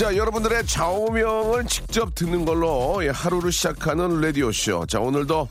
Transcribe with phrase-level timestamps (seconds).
[0.00, 4.86] 자, 여러분들의 좌우명을 직접 듣는 걸로 예, 하루를 시작하는 라디오쇼.
[4.86, 5.46] 자, 오늘도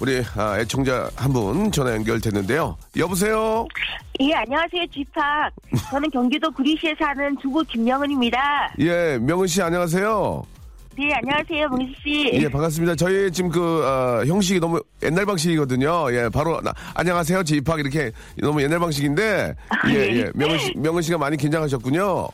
[0.00, 2.76] 우리 아, 애청자 한 분 전화 연결됐는데요.
[2.96, 3.64] 여보세요?
[4.18, 5.52] 예, 안녕하세요, 쥐팍.
[5.92, 8.74] 저는 경기도 구리시에 사는 주부 김영은입니다.
[8.80, 10.42] 예, 명은 씨 안녕하세요.
[10.98, 12.30] 네, 안녕하세요, 몽수 씨.
[12.34, 12.96] 예, 반갑습니다.
[12.96, 16.12] 저희 지금 그, 아, 형식이 너무 옛날 방식이거든요.
[16.12, 19.54] 예, 바로, 나, 안녕하세요, 지입학 이렇게 너무 옛날 방식인데,
[19.90, 20.30] 예, 예.
[20.34, 22.26] 명은 씨, 명은 씨가 많이 긴장하셨군요.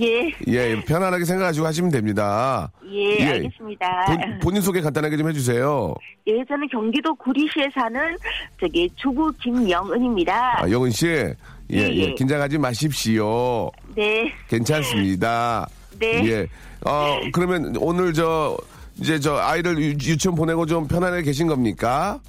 [0.00, 2.70] 예, 예, 편안하게 생각하시고 하시면 됩니다.
[2.90, 3.26] 예, 예.
[3.28, 4.04] 알겠습니다.
[4.06, 5.94] 본, 본인 소개 간단하게 좀 해주세요.
[6.26, 8.16] 예, 저는 경기도 구리시에 사는
[8.60, 10.62] 저기 주부 김영은입니다.
[10.62, 11.34] 아, 영은 씨, 예,
[11.70, 12.14] 예, 예, 예.
[12.14, 13.70] 긴장하지 마십시오.
[13.94, 15.68] 네, 괜찮습니다.
[15.98, 16.28] 네.
[16.28, 16.46] 예.
[16.84, 18.56] 어, 그러면 오늘 저,
[19.00, 22.20] 이제 저 아이를 유, 유치원 보내고 좀 편안하게 계신 겁니까?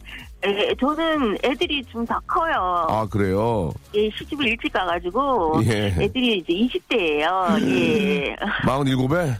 [0.45, 2.85] 예, 저는 애들이 좀더 커요.
[2.89, 3.71] 아, 그래요?
[3.95, 5.87] 예, 시집을 일찍 가가지고 예.
[5.99, 7.61] 애들이 이제 20대예요.
[7.61, 9.35] 예, 47에?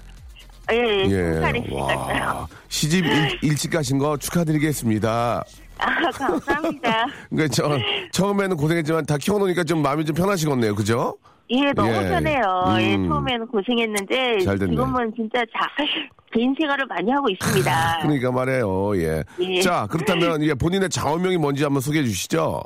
[0.71, 1.41] 예, 예.
[1.69, 1.75] 예.
[1.75, 2.47] 와.
[2.67, 5.43] 시집 일, 일찍 가신 거 축하드리겠습니다.
[5.80, 7.05] 아, 감사합니다.
[7.30, 7.77] 그러니까 저,
[8.11, 10.75] 처음에는 고생했지만 다 키워놓으니까 좀 마음이 좀 편하시겠네요.
[10.75, 11.15] 그죠?
[11.49, 12.09] 예, 너무 예.
[12.09, 12.65] 편해요.
[12.80, 13.07] 예, 음.
[13.07, 14.59] 처음에는 고생했는데 잘.
[14.59, 15.67] 지금은 진짜 자,
[16.33, 17.99] 개인 생활을 많이 하고 있습니다.
[18.02, 18.95] 그러니까 말해요.
[18.98, 19.23] 예.
[19.39, 19.61] 예.
[19.61, 22.61] 자, 그렇다면 예, 본인의 좌우명이 뭔지 한번 소개해 주시죠.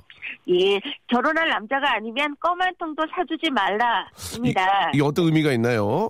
[0.50, 4.92] 예, 결혼할 남자가 아니면 껌 한 통도 사주지 말라입니다.
[4.94, 6.10] 이 게 어떤 의미가 있나요?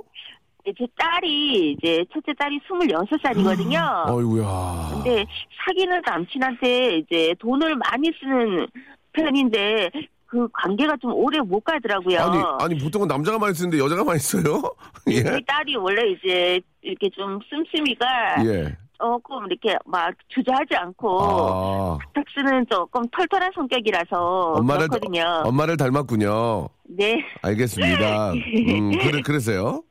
[0.65, 4.07] 제 딸이 이제 첫째 딸이 26살이거든요.
[4.09, 4.89] 어이구야.
[4.93, 5.25] 근데
[5.65, 8.67] 사귀는 남친한테 이제 돈을 많이 쓰는
[9.13, 9.89] 편인데
[10.27, 12.19] 그 관계가 좀 오래 못 가더라고요.
[12.19, 14.61] 아니, 아니, 보통은 남자가 많이 쓰는데 여자가 많이 써요?
[15.09, 15.23] 예.
[15.23, 18.75] 저희 딸이 원래 이제 이렇게 좀 씀씀이가 예.
[18.99, 25.41] 조금 이렇게 막 주저하지 않고 아, 탁스는 조금 털털한 성격이라서 엄마를, 그렇거든요.
[25.45, 26.67] 엄마를 닮았군요.
[26.83, 27.23] 네.
[27.41, 28.33] 알겠습니다.
[28.33, 29.81] 음, 그래, 그래서요?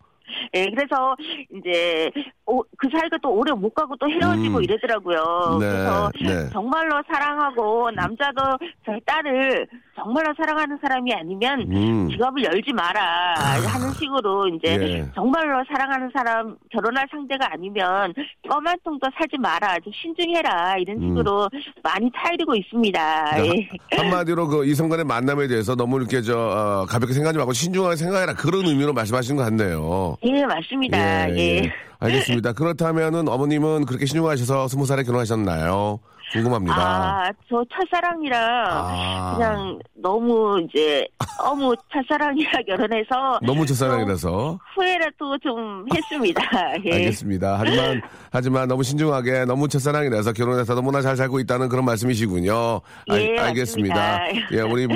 [0.54, 1.16] 예, 그래서
[1.56, 2.08] 이제
[2.46, 4.62] 오- 그 사이가 또 오래 못 가고 또 헤어지고 음.
[4.62, 5.58] 이러더라고요.
[5.60, 6.48] 네, 그래서 네.
[6.52, 8.40] 정말로 사랑하고 남자도
[8.86, 9.66] 저희 딸을
[10.02, 12.08] 정말로 사랑하는 사람이 아니면 음.
[12.10, 15.06] 지갑을 열지 마라 하는 식으로 이제 예.
[15.14, 18.14] 정말로 사랑하는 사람 결혼할 상대가 아니면
[18.48, 21.08] 껌 한 통도 사지 마라 좀 신중해라 이런 음.
[21.08, 21.48] 식으로
[21.82, 23.46] 많이 타이르고 있습니다.
[23.46, 23.68] 예.
[23.96, 28.34] 한마디로 그 이성 간의 만남에 대해서 너무 이렇게 저, 어, 가볍게 생각하지 말고 신중하게 생각해라.
[28.34, 30.16] 그런 의미로 말씀하시는 것 같네요.
[30.24, 31.30] 예, 맞습니다.
[31.36, 31.72] 예.
[31.98, 32.52] 알겠습니다.
[32.54, 36.00] 그렇다면은 어머님은 그렇게 신중하셔서 스무 살에 결혼하셨나요?
[36.32, 36.76] 궁금합니다.
[36.76, 39.34] 아, 저 첫사랑이랑 아.
[39.36, 41.04] 그냥 너무 이제
[41.42, 44.58] 너무 첫사랑이라 결혼해서 너무 첫사랑이라서.
[44.76, 46.40] 후회라도 좀 했습니다.
[46.86, 46.92] 예.
[46.94, 47.56] 알겠습니다.
[47.58, 52.80] 하지만, 하지만 너무 신중하게 너무 첫사랑이라서 결혼해서 너무나 잘 살고 있다는 그런 말씀이시군요.
[53.08, 54.20] 알, 예, 알겠습니다.
[54.52, 54.86] 예, 우리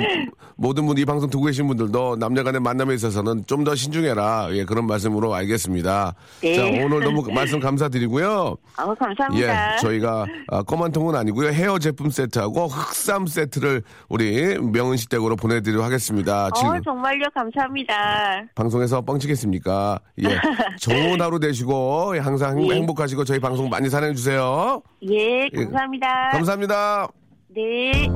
[0.55, 4.49] 모든 분, 이 방송 듣고 계신 분들도 남녀 간의 만남에 있어서는 좀 더 신중해라.
[4.51, 6.13] 예, 그런 말씀으로 알겠습니다.
[6.41, 6.53] 네.
[6.55, 8.55] 자, 오늘 너무 말씀 감사드리고요.
[8.77, 9.73] 아, 감사합니다.
[9.73, 11.49] 예, 저희가 아, 껌한 통은 아니 고요.
[11.49, 16.47] 헤어 제품 세트하고 흑삼 세트를 우리 명은 씨 댁으로 보내드리도록 하겠습니다.
[16.47, 17.93] 어, 정말요, 감사합니다.
[18.55, 19.99] 방송에서 뻥치겠습니까?
[20.23, 20.39] 예.
[20.79, 22.75] 좋은 하루 되시고 예, 항상 행- 예.
[22.75, 24.81] 행복하시고 저희 방송 많이 사랑해 주세요.
[25.03, 26.29] 예, 감사합니다.
[26.31, 27.07] 감사합니다.
[27.55, 28.09] 네.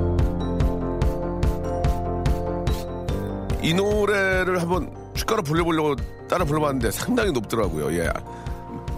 [3.62, 5.96] 이 노래를 한번 축가로 불러보려고
[6.30, 7.92] 따라 불러봤는데 상당히 높더라고요.
[7.94, 8.10] 예.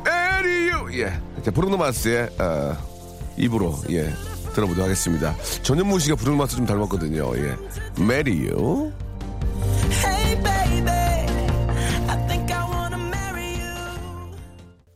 [0.07, 1.13] 에리유 예.
[1.41, 2.75] 자, 브루노 마스의 어,
[3.37, 4.11] 입으로 예
[4.53, 5.35] 들어보도록 하겠습니다.
[5.63, 7.31] 전현무 씨가 브루노마스 좀 닮았거든요.
[7.37, 7.55] 예.
[8.03, 8.91] 메리유.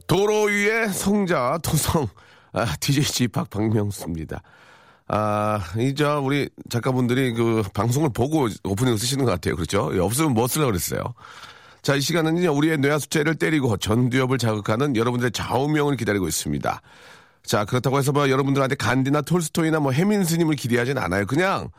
[0.07, 2.07] 도로 위의 성자 토성
[2.53, 4.41] 아, DJ G 박 박명수입니다.
[5.07, 9.55] 아, 이제 우리 작가분들이 그 방송을 보고 오프닝을 쓰시는 것 같아요.
[9.55, 9.91] 그렇죠?
[9.93, 11.01] 예, 없으면 뭐 쓰려고 그랬어요.
[11.81, 16.81] 자, 이 시간은요, 우리의 뇌하 수체를 때리고 전두엽을 자극하는 여러분들의 좌우명을 기다리고 있습니다.
[17.45, 21.25] 자, 그렇다고 해서 뭐 여러분들한테 간디나 톨스토이나 뭐 해민 스님을 기대하진 않아요.
[21.25, 21.69] 그냥,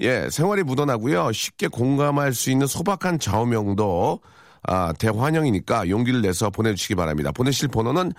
[0.00, 1.32] 예, 생활이 묻어나고요.
[1.32, 4.20] 쉽게 공감할 수 있는 소박한 좌우명도
[4.66, 7.32] 아, 대환영이니까 용기를 내서 보내주시기 바랍니다.
[7.32, 8.12] 보내실 번호는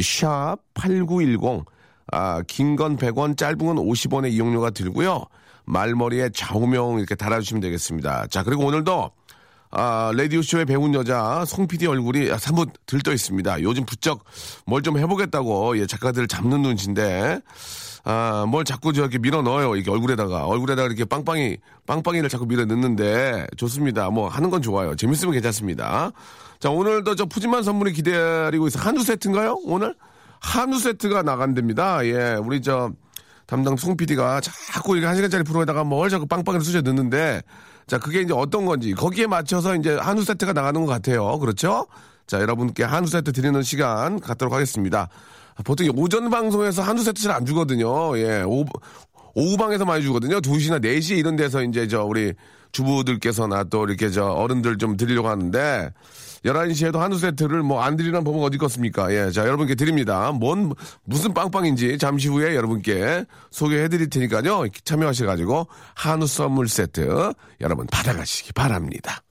[0.00, 1.64] 샵 8910
[2.10, 5.24] 아, 긴 건 100원, 짧은 건 50원의 이용료가 들고요.
[5.64, 8.26] 말머리에 좌우명 이렇게 달아주시면 되겠습니다.
[8.26, 9.10] 자, 그리고 오늘도
[9.74, 13.62] 아, 라디오쇼에 배운 여자 송 PD 얼굴이 사뭇 들떠 있습니다.
[13.62, 14.22] 요즘 부쩍
[14.66, 17.40] 뭘 좀 해보겠다고 예, 작가들을 잡는 눈치인데
[18.04, 19.76] 아, 뭘 자꾸 저렇게 밀어 넣어요.
[19.76, 24.10] 이게 얼굴에다가 얼굴에다가 이렇게 빵빵이 빵빵이를 자꾸 밀어 넣는데 좋습니다.
[24.10, 24.94] 뭐 하는 건 좋아요.
[24.96, 26.10] 재밌으면 괜찮습니다.
[26.58, 28.78] 자, 오늘도 저 푸짐한 선물이 기다리고 있어.
[28.80, 29.60] 한우 세트인가요?
[29.64, 29.94] 오늘
[30.40, 32.04] 한우 세트가 나간답니다.
[32.06, 32.90] 예, 우리 저
[33.46, 37.42] 담당 송 PD가 자꾸 이렇게 한 시간짜리 프로에다가 뭘 자꾸 빵빵이를 쑤셔 넣는데
[37.92, 41.38] 자, 그게 이제 어떤 건지 거기에 맞춰서 이제 한우 세트가 나가는 것 같아요.
[41.38, 41.86] 그렇죠?
[42.26, 45.10] 자, 여러분께 한우 세트 드리는 시간 갖도록 하겠습니다.
[45.62, 48.16] 보통 오전 방송에서 한우 세트 잘 안 주거든요.
[48.16, 48.64] 예, 오후,
[49.34, 50.40] 오후 방에서 많이 주거든요.
[50.40, 52.32] 2시나 4시 이런 데서 이제 저 우리
[52.72, 55.92] 주부들께서나 또 이렇게 저 어른들 좀 드리려고 하는데
[56.44, 59.12] 11시에도 한우 세트를 뭐 안 드리는 법은 어디 있겠습니까?
[59.12, 59.30] 예.
[59.30, 60.32] 자, 여러분께 드립니다.
[60.32, 60.72] 뭔,
[61.04, 64.64] 무슨 빵빵인지 잠시 후에 여러분께 소개해 드릴 테니까요.
[64.84, 69.22] 참여하셔가지고 한우 선물 세트 여러분 받아가시기 바랍니다.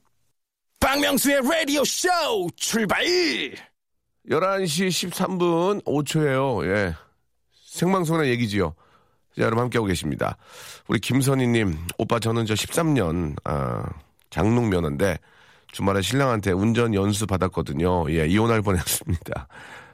[0.80, 2.10] 박명수의 라디오 쇼
[2.56, 3.04] 출발!
[4.30, 6.66] 11시 13분 5초예요.
[6.68, 6.96] 예.
[7.66, 8.74] 생방송이나 얘기지요.
[9.36, 10.38] 자, 여러분 함께하고 계십니다.
[10.88, 13.84] 우리 김선희님, 오빠 저는 저 13년, 아,
[14.30, 15.18] 장롱 면허인데
[15.72, 18.12] 주말에 신랑한테 운전 연수 받았거든요.
[18.12, 19.48] 예, 이혼할 뻔 했습니다.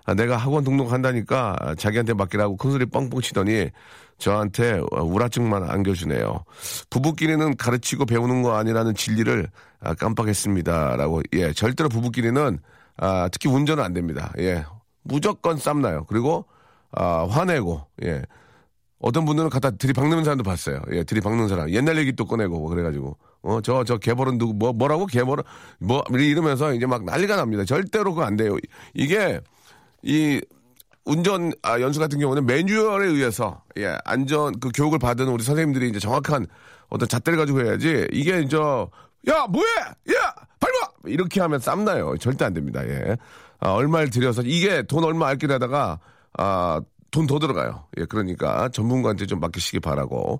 [0.05, 3.69] 아, 내가 학원 등록한다니까 자기한테 맡기라고 큰소리 뻥뻥 치더니
[4.17, 6.43] 저한테 우라증만 안겨주네요.
[6.89, 10.95] 부부끼리는 가르치고 배우는 거 아니라는 진리를 아, 깜빡했습니다.
[10.95, 12.59] 라고, 예, 절대로 부부끼리는,
[12.97, 14.33] 아, 특히 운전은 안 됩니다.
[14.39, 14.65] 예,
[15.03, 16.05] 무조건 쌈나요.
[16.05, 16.45] 그리고,
[16.91, 18.23] 아, 화내고, 예.
[18.99, 20.81] 어떤 분들은 갖다 들이박는 사람도 봤어요.
[20.93, 21.69] 예, 들이박는 사람.
[21.69, 23.17] 옛날 얘기 또 꺼내고, 뭐 그래가지고.
[23.43, 25.05] 어, 저, 저 개벌은 누구, 뭐, 뭐라고?
[25.05, 25.43] 개벌은,
[25.79, 27.63] 뭐, 이러면서 이제 막 난리가 납니다.
[27.65, 28.57] 절대로 그거 안 돼요.
[28.93, 29.39] 이게,
[30.03, 30.41] 이,
[31.05, 35.99] 운전 아, 연수 같은 경우는 매뉴얼에 의해서 예 안전 그 교육을 받은 우리 선생님들이 이제
[35.99, 36.45] 정확한
[36.89, 39.79] 어떤 잣대를 가지고 해야지 이게 저야 뭐해?
[40.13, 40.91] 야 밟아!
[41.05, 42.17] 이렇게 하면 쌈나요.
[42.17, 42.85] 절대 안 됩니다.
[42.85, 43.15] 예.
[43.61, 45.99] 아, 얼마를 들여서 이게 돈 얼마 아끼려다가
[46.33, 46.81] 아
[47.11, 47.85] 돈 더 들어가요.
[47.97, 50.39] 예 그러니까 전문가한테 좀 맡기시기 바라고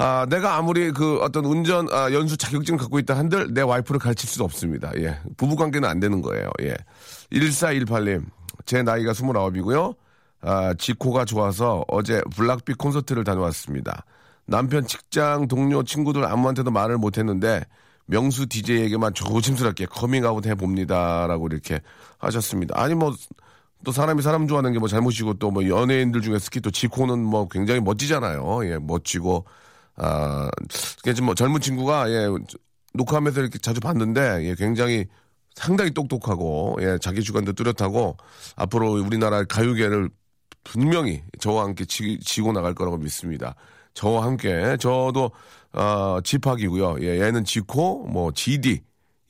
[0.00, 4.28] 아, 내가 아무리 그 어떤 운전, 아, 연수 자격증을 갖고 있다 한들 내 와이프를 가르칠
[4.28, 4.92] 수도 없습니다.
[4.96, 5.18] 예.
[5.36, 6.48] 부부 관계는 안 되는 거예요.
[6.62, 6.76] 예.
[7.32, 8.24] 1418님,
[8.64, 9.96] 제 나이가 29이고요.
[10.40, 14.04] 아, 지코가 좋아서 어제 블락비 콘서트를 다녀왔습니다.
[14.46, 17.64] 남편 직장 동료 친구들 아무한테도 말을 못 했는데
[18.06, 21.26] 명수 DJ에게만 조심스럽게 커밍아웃 해 봅니다.
[21.26, 21.80] 라고 이렇게
[22.18, 22.80] 하셨습니다.
[22.80, 23.14] 아니, 뭐,
[23.84, 27.48] 또 사람이 사람 좋아하는 게 뭐 잘못이고 또 뭐 연예인들 중에 특히 또 지코는 뭐
[27.48, 28.60] 굉장히 멋지잖아요.
[28.64, 29.44] 예, 멋지고
[29.98, 30.48] 아,
[31.02, 32.28] 지금 뭐 젊은 친구가 예,
[32.94, 35.06] 녹화하면서 이렇게 자주 봤는데 예, 굉장히
[35.54, 38.16] 상당히 똑똑하고 예, 자기 주관도 뚜렷하고
[38.56, 40.08] 앞으로 우리나라 가요계를
[40.62, 43.54] 분명히 저와 함께 지, 지고 나갈 거라고 믿습니다.
[43.94, 45.32] 저와 함께 저도
[45.72, 46.98] 어, 집학이고요.
[47.02, 48.80] 예, 얘는 지코, 뭐 GD,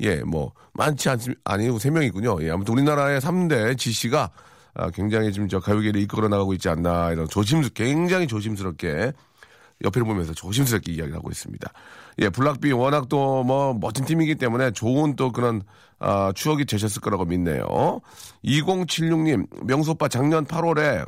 [0.00, 2.38] 예, 뭐 많지 않 아니고 세 명이군요.
[2.42, 4.30] 예, 아무튼 우리나라의 3대 지씨가
[4.75, 9.12] 아, 굉장히 지금 저 가요계를 이끌어 나가고 있지 않나 이런 조심스 굉장히 조심스럽게
[9.85, 11.73] 옆을 보면서 조심스럽게 이야기를 하고 있습니다.
[12.20, 15.62] 예, 블락비 워낙 또 뭐 멋진 팀이기 때문에 좋은 또 그런
[16.00, 18.00] 아, 추억이 되셨을 거라고 믿네요.
[18.44, 21.06] 2076님, 명수 오빠 작년 8월에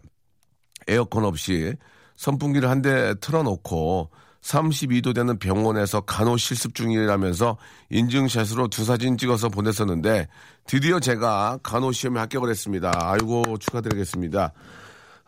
[0.89, 1.75] 에어컨 없이
[2.17, 4.11] 선풍기를 한 대 틀어놓고
[4.43, 7.59] 32도 되는 병원에서 간호 실습 중이라면서
[7.91, 10.29] 인증샷으로 두 사진 찍어서 보냈었는데
[10.67, 12.91] 드디어 제가 간호 시험에 합격을 했습니다.
[12.95, 14.53] 아이고 축하드리겠습니다.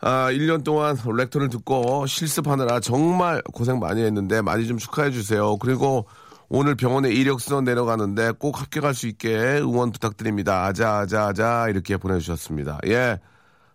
[0.05, 5.57] 아, 1년 동안 렉터를 듣고 실습하느라 정말 고생 많이 했는데 많이 좀 축하해 주세요.
[5.59, 6.07] 그리고
[6.49, 10.65] 오늘 병원에 이력서 내려가는데 꼭 합격할 수 있게 응원 부탁드립니다.
[10.65, 12.81] 아자, 아자, 아자, 이렇게 보내주셨습니다.
[12.89, 13.21] 예.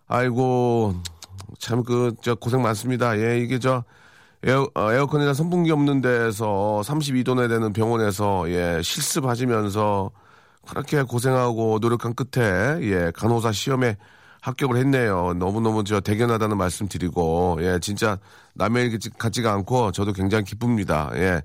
[0.06, 0.94] 아이고,
[1.58, 3.18] 참, 그, 저, 고생 많습니다.
[3.18, 3.84] 예, 이게 저,
[4.44, 10.10] 에어, 어, 에어컨이나 선풍기 없는 데서 32도내 되는 병원에서, 예, 실습하시면서
[10.68, 13.96] 그렇게 고생하고 노력한 끝에, 예, 간호사 시험에
[14.48, 15.34] 합격을 했네요.
[15.34, 18.18] 너무너무 저 대견하다는 말씀 드리고, 예, 진짜
[18.54, 21.10] 남의 일 같지가 않고 저도 굉장히 기쁩니다.
[21.14, 21.42] 예.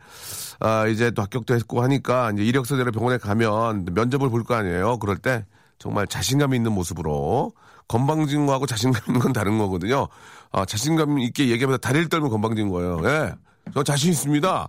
[0.60, 4.98] 아, 이제 또 합격도 했고 하니까 이제 이력서대로 병원에 가면 면접을 볼 거 아니에요.
[4.98, 5.46] 그럴 때
[5.80, 7.54] 정말 자신감 있는 모습으로
[7.88, 10.08] 건방진 거하고 자신감 있는 건 다른 거거든요.
[10.52, 13.00] 아, 자신감 있게 얘기하면서 다리를 떨면 건방진 거예요.
[13.06, 13.34] 예.
[13.74, 14.68] 저 자신 있습니다.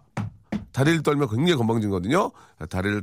[0.73, 2.31] 다리를 떨면 굉장히 건방진거든요.
[2.69, 3.03] 다리를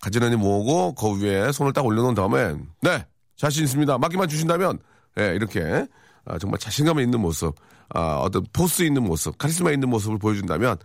[0.00, 3.06] 가지런히 모으고 그 위에 손을 딱 올려놓은 다음에 네
[3.42, 3.98] 자신 있습니다.
[3.98, 4.78] 맡기만 주신다면
[5.18, 5.84] 예, 이렇게
[6.24, 7.52] 아, 정말 자신감 있는 모습,
[7.88, 10.76] 아, 어떤 포스 있는 모습, 카리스마 있는 모습을 보여준다면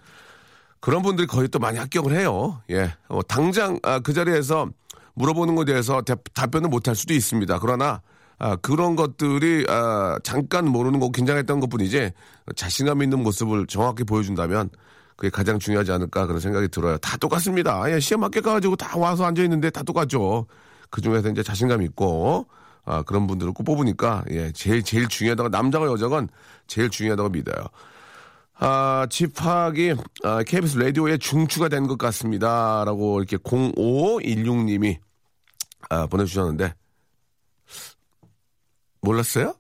[0.80, 2.60] 그런 분들이 거의 또 많이 합격을 해요.
[2.72, 4.70] 예, 어, 당장 아, 그 자리에서
[5.14, 7.60] 물어보는 것에 대해서 대- 답변을 못할 수도 있습니다.
[7.60, 8.02] 그러나
[8.40, 12.12] 아, 그런 것들이 아, 잠깐 모르는 거고 긴장했던 것뿐이지
[12.56, 14.72] 자신감 있는 모습을 정확히 보여준다면
[15.16, 16.98] 그게 가장 중요하지 않을까 그런 생각이 들어요.
[16.98, 17.84] 다 똑같습니다.
[17.92, 20.48] 예, 시험 합격해가지고 다 와서 앉아 있는데 다 똑같죠.
[20.90, 22.48] 그 중에서 이제 자신감 있고
[22.86, 26.30] 아, 그런 분들을 꼭 뽑으니까 예, 제일 제일 중요하다고 남자가 여자건
[26.68, 27.66] 제일 중요하다고 믿어요.
[28.60, 34.98] 아, 집학이 아, KBS 라디오에 중추가 된 것 같습니다라고 이렇게 0516님이
[35.90, 36.74] 아, 보내주셨는데
[39.02, 39.54] 몰랐어요?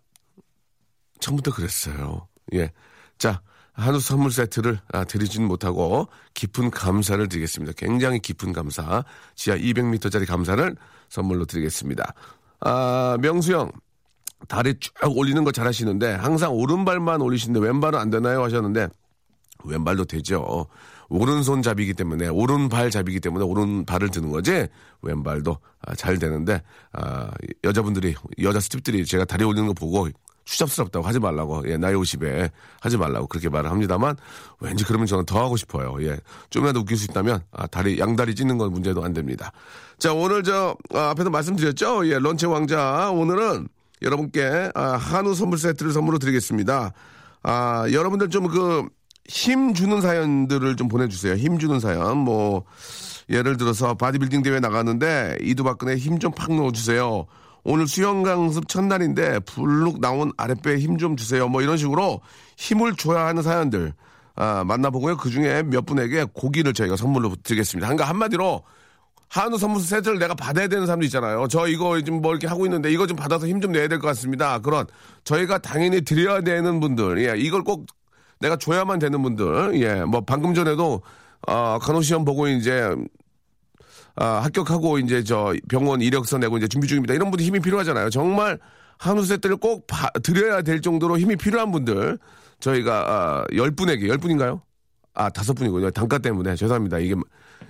[1.19, 2.27] 처음부터 그랬어요.
[2.53, 2.72] 예.
[3.17, 3.41] 자,
[3.74, 7.74] 한우 선물 세트를 아, 드리지는 못하고 깊은 감사를 드리겠습니다.
[7.77, 9.03] 굉장히 깊은 감사.
[9.36, 10.75] 지하 200m짜리 감사를
[11.10, 12.14] 선물로 드리겠습니다.
[12.62, 13.72] 아, 명수 형.
[14.48, 18.88] 다리 쭉 올리는 거 잘하시는데 항상 오른발만 올리시는데 왼발은 안 되나요 하셨는데
[19.66, 20.68] 왼발도 되죠.
[21.10, 24.68] 오른손 잡이기 때문에 오른발 잡이기 때문에 오른발을 드는 거지
[25.02, 26.62] 왼발도 아, 잘 되는데
[26.94, 27.32] 아,
[27.64, 30.08] 여자분들이 여자 스탭들이 제가 다리 올리는 거 보고
[30.48, 32.50] 추잡스럽다고 하지 말라고 예 나이 50에
[32.80, 34.16] 하지 말라고 그렇게 말을 합니다만
[34.60, 36.18] 왠지 그러면 저는 더 하고 싶어요 예
[36.50, 39.51] 좀이라도 웃길 수 있다면 아, 다리 양다리 찢는 건 문제도 안 됩니다
[40.00, 43.68] 자 오늘 저 아, 앞에서 말씀드렸죠 예 런치 왕자 오늘은
[44.01, 46.94] 여러분께 아, 한우 선물 세트를 선물로 드리겠습니다
[47.44, 51.36] 아 여러분들 좀 그 힘 주는 사연들을 좀 보내주세요.
[51.36, 52.18] 힘 주는 사연.
[52.18, 52.63] 뭐,
[53.30, 57.25] 예를 들어서 바디빌딩 대회 나가는데 이두박근에 힘 좀 팍 넣어주세요.
[57.70, 61.50] 오늘 수영 강습 첫날인데 불룩 나온 아랫배에 힘 좀 주세요.
[61.50, 62.22] 뭐 이런 식으로
[62.56, 63.94] 힘을 줘야 하는 사연들.
[64.36, 65.18] 아, 만나보고요.
[65.18, 67.88] 그 중에 몇 분에게 고기를 저희가 선물로 드리겠습니다.
[67.88, 68.64] 그러니까 한마디로
[69.28, 71.48] 한우 선물 세트를 내가 받아야 되는 사람도 있잖아요.
[71.50, 74.08] 저 이거 지금 뭐 이렇게 하고 있는데 이거 좀 받아서 힘 좀 내야 될 것
[74.08, 74.60] 같습니다.
[74.60, 74.86] 그런
[75.26, 77.86] 저희가 당연히 드려야 되는 분들, 예, 이걸 꼭
[78.40, 81.02] 내가 줘야만 되는 분들, 예, 뭐 방금 전에도
[81.48, 82.96] 어, 간호 시험 보고 이제
[84.20, 87.14] 아, 합격하고 이제 저 병원 이력서 내고 이제 준비 중입니다.
[87.14, 88.10] 이런 분들 힘이 필요하잖아요.
[88.10, 88.58] 정말
[88.98, 92.18] 한우 세트를 꼭 바- 드려야 될 정도로 힘이 필요한 분들
[92.60, 94.62] 저희가 아, 10분에게 10분인가요?
[95.14, 95.92] 아, 다섯 분이군요.
[95.92, 96.98] 단가 때문에 죄송합니다.
[97.00, 97.16] 이게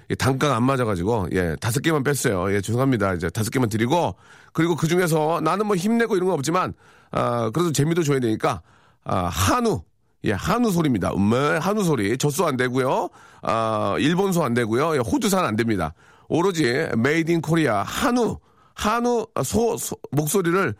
[0.09, 2.53] 이 단가가 안 맞아가지고 예 다섯 개만 뺐어요.
[2.53, 3.13] 예 죄송합니다.
[3.15, 4.15] 이제 다섯 개만 드리고
[4.53, 6.73] 그리고 그 중에서 나는 뭐 힘내고 이런 건 없지만
[7.11, 8.61] 아 그래도 재미도 줘야 되니까
[9.03, 9.81] 아 한우
[10.23, 11.11] 예 한우 소리입니다.
[11.13, 13.09] 음메 한우 소리 젖소 안 되고요.
[13.41, 14.95] 아 일본소 안 되고요.
[14.95, 15.93] 예, 호주산 안 됩니다.
[16.29, 18.37] 오로지 Made in Korea 한우
[18.73, 20.75] 한우 소, 소 목소리를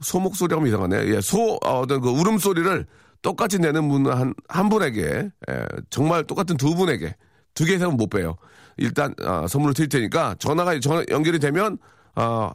[0.00, 1.06] 소 목소리 하면 이상하네.
[1.14, 2.86] 예, 소 어떤 그 울음소리를
[3.22, 7.14] 똑같이 내는 분한한 분에게 예, 정말 똑같은 두 분에게
[7.54, 8.36] 두 개 이상은 못 빼요.
[8.76, 11.78] 일단 아, 선물을 드릴 테니까 전화가 전화 연결이 되면
[12.14, 12.52] 아,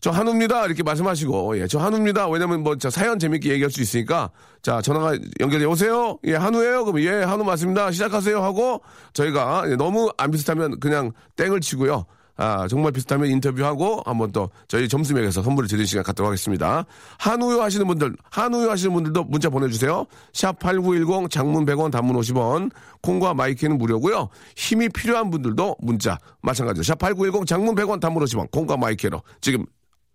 [0.00, 2.28] 저 한우입니다 이렇게 말씀하시고 예, 저 한우입니다.
[2.28, 4.30] 왜냐면 뭐 저 사연 재밌게 얘기할 수 있으니까
[4.62, 6.18] 자 전화가 연결이 오세요.
[6.24, 6.84] 예, 한우예요.
[6.84, 7.90] 그럼 예, 한우 맞습니다.
[7.90, 12.04] 시작하세요 하고 저희가 예, 너무 안 비슷하면 그냥 땡을 치고요.
[12.40, 16.84] 아, 정말 비슷하면 인터뷰하고 한번 또 저희 점수 매겨서 선물을 드리는 시간 갖도록 하겠습니다.
[17.18, 20.06] 한우유 하시는 분들, 한우유 하시는 분들도 문자 보내주세요.
[20.32, 22.70] 샵 8910 장문 100원 단문 50원
[23.02, 24.28] 콩과 마이K는 무료고요.
[24.54, 29.66] 힘이 필요한 분들도 문자 마찬가지로 샵 8910 장문 100원 단문 50원 콩과 마이K로 지금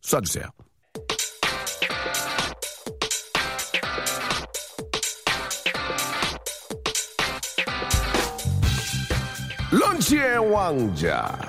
[0.03, 0.50] 쏴주세요.
[9.72, 11.39] 런치의 왕자.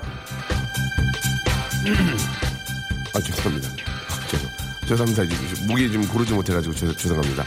[3.13, 3.69] 아, 죄송합니다.
[4.09, 4.49] 아, 죄송,
[4.87, 5.67] 죄송합니다.
[5.67, 7.43] 목이 좀 고르지 못해가지고 죄, 죄송합니다.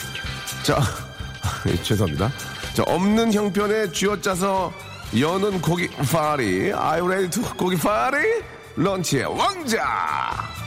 [0.63, 0.79] 자,
[1.67, 2.31] 예, 죄송합니다.
[2.75, 4.73] 자, 없는 형편에 쥐어짜서
[5.19, 6.71] 여는 고기 파리.
[7.31, 8.19] To 고기 파리?
[8.77, 10.58] 런치의 왕자.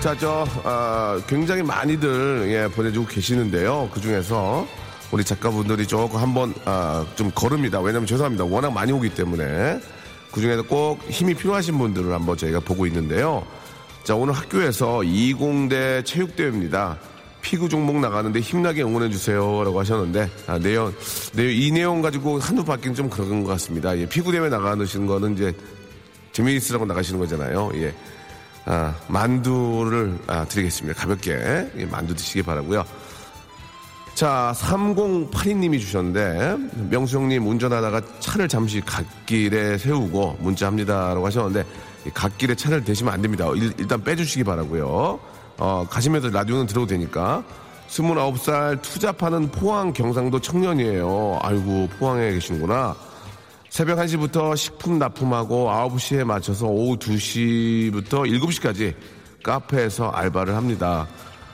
[0.00, 3.90] 자, 저, 아, 굉장히 많이들, 예, 보내주고 계시는데요.
[3.92, 4.64] 그 중에서
[5.10, 7.80] 우리 작가분들이 조금 한번, 아, 좀 걸읍니다.
[7.80, 8.44] 왜냐면 죄송합니다.
[8.44, 9.80] 워낙 많이 오기 때문에.
[10.30, 13.44] 그 중에서 꼭 힘이 필요하신 분들을 한번 저희가 보고 있는데요.
[14.04, 16.96] 자, 오늘 학교에서 20대 체육대회입니다.
[17.40, 19.64] 피구 종목 나가는데 힘나게 응원해주세요.
[19.64, 20.94] 라고 하셨는데, 아, 내용,
[21.32, 23.98] 내용, 이 내용 가지고 한두 바퀴는 좀 그런 것 같습니다.
[23.98, 25.52] 예, 피구대회 나가시는 거는 이제
[26.30, 27.72] 재미있으라고 나가시는 거잖아요.
[27.74, 27.92] 예.
[28.70, 31.00] 아, 만두를 아, 드리겠습니다.
[31.00, 32.84] 가볍게 예, 만두 드시기 바라고요.
[34.14, 36.56] 자, 3082님이 주셨는데
[36.90, 41.64] 명수 형님 운전하다가 차를 잠시 갓길에 세우고 문자합니다라고 하셨는데
[42.06, 43.46] 이 갓길에 차를 대시면 안 됩니다.
[43.54, 45.18] 일, 단 빼주시기 바라고요.
[45.56, 47.42] 어, 가시면서 라디오는 들어도 되니까.
[47.88, 51.38] 29살 투잡하는 포항 경상도 청년이에요.
[51.40, 52.94] 아이고, 포항에 계시는구나.
[53.70, 58.94] 새벽 1시부터 식품 납품하고 9시에 맞춰서 오후 2시부터 7시까지
[59.42, 61.06] 카페에서 알바를 합니다.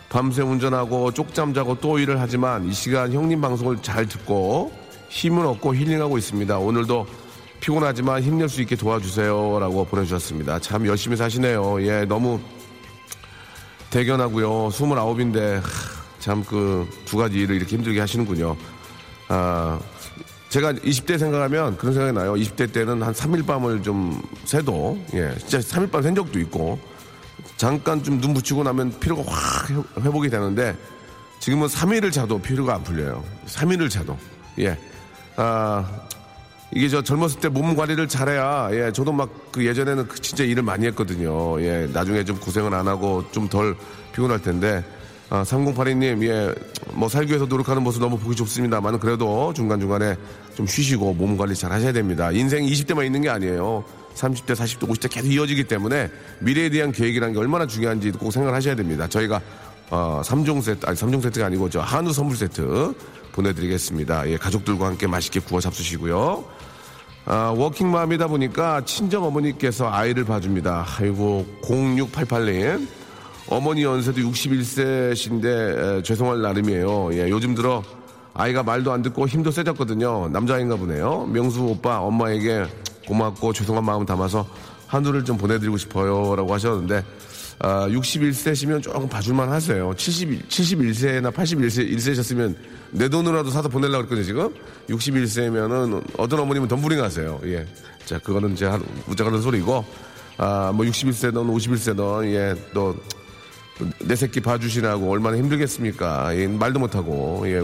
[0.09, 4.73] 밤새 운전하고 쪽잠 자고 또 일을 하지만 이 시간 형님 방송을 잘 듣고
[5.09, 6.59] 힘을 얻고 힐링하고 있습니다.
[6.59, 7.07] 오늘도
[7.61, 9.59] 피곤하지만 힘낼 수 있게 도와주세요.
[9.59, 10.61] 라고 보내주셨습니다.
[10.61, 11.85] 참 열심히 사시네요.
[11.87, 12.39] 예, 너무
[13.91, 14.69] 대견하고요.
[14.69, 15.61] 29인데
[16.21, 18.57] 참 그 두 가지 일을 이렇게 힘들게 하시는군요.
[19.29, 19.79] 아,
[20.55, 22.35] 제가 20대 생각하면 그런 생각이 나요.
[22.35, 26.79] 20대 때는 한 3일 밤을 좀 새도, 예, 진짜 3일 밤 샌 적도 있고,
[27.57, 30.77] 잠깐 좀 눈 붙이고 나면 피로가 확 회- 회복이 되는데,
[31.41, 33.25] 지금은 3일을 자도 피로가 안 풀려요.
[33.49, 34.17] 3일을 자도.
[34.61, 34.79] 예.
[35.35, 35.85] 아,
[36.73, 40.63] 이게 저 젊었을 때 몸 관리를 잘해야, 예, 저도 막 그 예전에는 그 진짜 일을
[40.63, 41.61] 많이 했거든요.
[41.63, 43.75] 예, 나중에 좀 고생을 안 하고 좀 덜
[44.13, 44.85] 피곤할 텐데,
[45.35, 46.55] 아, 3082님, 예,
[46.93, 50.17] 뭐 살기 위해서 노력하는 모습 너무 보기 좋습니다만 그래도 중간중간에
[50.55, 52.31] 좀 쉬시고 몸 관리 잘 하셔야 됩니다.
[52.31, 53.83] 인생 20대만 있는 게 아니에요.
[54.15, 58.77] 30대, 40대, 50대 계속 이어지기 때문에 미래에 대한 계획이라는 게 얼마나 중요한지 꼭 생각을 하셔야
[58.77, 59.09] 됩니다.
[59.09, 59.41] 저희가
[59.91, 62.95] 어, 3종 세트, 아니 3종 세트가 아니고 저 한우 선물 세트
[63.33, 64.31] 보내드리겠습니다.
[64.31, 66.45] 예, 가족들과 함께 맛있게 구워 잡수시고요.
[67.25, 70.87] 아, 워킹맘이다 보니까 친정 어머니께서 아이를 봐줍니다.
[71.01, 72.87] 아이고 0688님
[73.49, 77.11] 어머니 연세도 61세신데 죄송할 나름이에요.
[77.15, 77.83] 예, 요즘 들어
[78.33, 80.29] 아이가 말도 안 듣고 힘도 세졌거든요.
[80.29, 81.27] 남자인가 보네요.
[81.27, 82.67] 명수 오빠 엄마에게
[83.07, 84.47] 고맙고 죄송한 마음 담아서
[84.87, 87.05] 한우를 좀 보내드리고 싶어요라고 하셨는데
[87.61, 89.95] 아, 61세시면 조금 봐줄만 하세요.
[89.97, 92.57] 70, 71세나 81세, 1세셨으면
[92.91, 94.55] 내 돈으로라도 사서 보내려고 그랬거든요, 지금.
[94.89, 97.41] 61세면은 어떤 어머님은 덤블링 하세요.
[97.45, 97.65] 예.
[98.05, 98.71] 자, 그거는 이제
[99.07, 99.85] 무작하는 소리고,
[100.37, 102.97] 아, 뭐 61세든 51세든, 예, 또,
[104.01, 106.37] 내 새끼 봐주시라고 얼마나 힘들겠습니까?
[106.37, 107.61] 예, 말도 못하고, 예.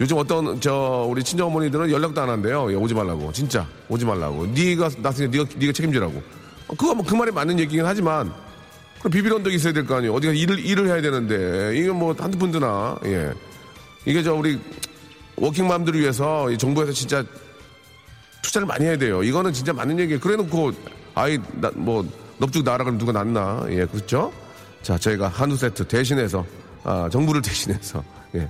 [0.00, 2.70] 요즘 어떤, 저, 우리 친정 어머니들은 연락도 안 한대요.
[2.70, 3.32] 예, 오지 말라고.
[3.32, 3.66] 진짜.
[3.88, 4.46] 오지 말라고.
[4.46, 6.22] 네가, 나중에 네가, 네가 책임지라고.
[6.68, 8.32] 어, 그거 뭐 그 말이 맞는 얘기긴 하지만,
[9.00, 10.14] 그럼 비빌 언덕이 있어야 될 거 아니에요.
[10.14, 11.76] 어디가 일을, 일을 해야 되는데.
[11.76, 12.96] 이게 뭐 한두 푼 드나.
[13.06, 13.32] 예.
[14.06, 14.58] 이게 저 우리
[15.36, 17.24] 워킹맘들을 위해서 이 정부에서 진짜
[18.42, 19.22] 투자를 많이 해야 돼요.
[19.22, 20.20] 이거는 진짜 맞는 얘기예요.
[20.20, 20.72] 그래 놓고
[21.14, 22.06] 아이, 나, 뭐,
[22.38, 23.66] 넙죽 나라 그러면 누가 낫나.
[23.70, 24.32] 예, 그렇죠?
[24.82, 26.44] 자, 저희가 한우 세트 대신해서,
[26.84, 28.02] 아, 정부를 대신해서,
[28.34, 28.48] 예.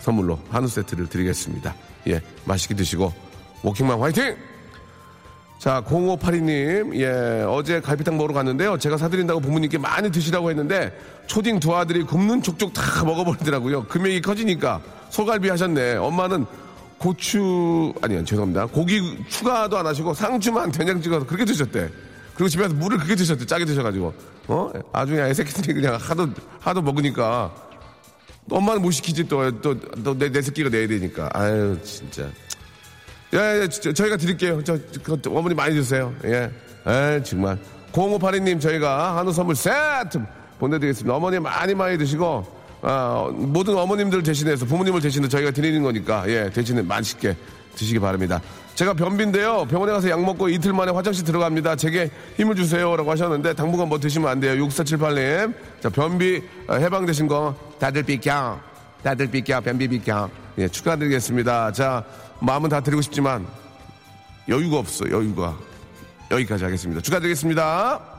[0.00, 1.74] 선물로 한우 세트를 드리겠습니다.
[2.08, 3.12] 예, 맛있게 드시고,
[3.62, 4.36] 워킹맘 화이팅!
[5.58, 8.76] 자, 0582님, 예, 어제 갈비탕 먹으러 갔는데요.
[8.78, 13.84] 제가 사드린다고 부모님께 많이 드시라고 했는데, 초딩 두 아들이 굽는 족족 다 먹어버리더라고요.
[13.84, 15.96] 금액이 커지니까 소갈비 하셨네.
[15.96, 16.44] 엄마는
[16.98, 18.66] 고추, 아니요, 죄송합니다.
[18.66, 21.88] 고기 추가도 안 하시고 상추만 된장 찍어서 그렇게 드셨대.
[22.34, 23.46] 그리고 집에서 물을 그렇게 드셨대.
[23.46, 24.35] 짜게 드셔가지고.
[24.48, 24.70] 어?
[24.92, 26.28] 그냥 애새끼들이 그냥 하도,
[26.60, 27.52] 하도 먹으니까.
[28.48, 31.28] 또 엄마는 못 시키지 또, 또, 또 내, 내 새끼가 내야 되니까.
[31.32, 32.28] 아유, 진짜.
[33.34, 34.62] 예, 예, 저, 저희가 드릴게요.
[34.62, 36.14] 저, 그, 어머니 많이 드세요.
[36.24, 36.50] 예.
[36.86, 37.58] 에 정말.
[37.92, 40.20] 0582님, 저희가 한우 선물 세트
[40.60, 41.14] 보내드리겠습니다.
[41.14, 42.46] 어머니 많이 많이 드시고,
[42.82, 47.36] 아, 모든 어머님들 대신해서 부모님을 대신해 저희가 드리는 거니까, 예, 대신에 맛있게
[47.74, 48.40] 드시기 바랍니다.
[48.76, 49.64] 제가 변비인데요.
[49.64, 51.76] 병원에 가서 약 먹고 이틀 만에 화장실 들어갑니다.
[51.76, 54.62] 제게 힘을 주세요라고 하셨는데 당분간 뭐 드시면 안 돼요.
[54.66, 55.54] 6478님.
[55.80, 58.60] 자, 변비 어, 해방되신 거 다들 비켜.
[59.02, 59.62] 다들 비켜.
[59.62, 60.28] 변비 비켜.
[60.58, 61.72] 예, 축하드리겠습니다.
[61.72, 62.04] 자,
[62.40, 63.46] 마음은 다 드리고 싶지만
[64.46, 65.10] 여유가 없어.
[65.10, 65.56] 여유가.
[66.30, 67.00] 여기까지 하겠습니다.
[67.00, 68.15] 축하드리겠습니다.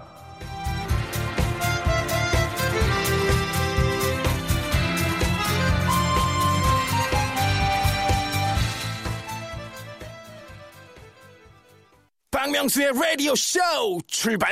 [12.58, 13.60] 박명수의 라디오 쇼
[14.08, 14.50] 출발!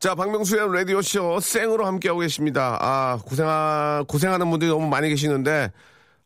[0.00, 2.78] 자, 박명수의 라디오 쇼 생으로 함께하고 계십니다.
[2.80, 5.70] 아, 고생하, 고생하는 분들이 너무 많이 계시는데,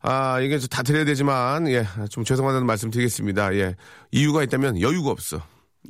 [0.01, 3.55] 아, 이게 다 드려야 되지만, 예, 좀 죄송하다는 말씀 드리겠습니다.
[3.55, 3.75] 예,
[4.11, 5.41] 이유가 있다면 여유가 없어.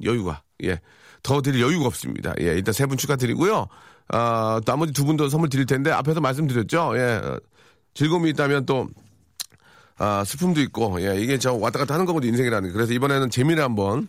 [0.04, 0.41] 여유가.
[0.63, 0.80] 예,
[1.21, 2.34] 더 드릴 여유가 없습니다.
[2.41, 3.67] 예, 일단 세 분 축하드리고요.
[4.08, 6.93] 아, 나머지 두 분도 선물 드릴 텐데, 앞에서 말씀드렸죠.
[6.95, 7.39] 예, 어,
[7.93, 8.88] 즐거움이 있다면 또,
[9.99, 12.73] 아, 슬픔도 있고, 예, 이게 저 왔다 갔다 하는 거거든요, 인생이라는 게.
[12.73, 14.08] 그래서 이번에는 재미를 한번